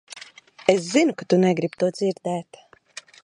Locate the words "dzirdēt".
1.99-2.61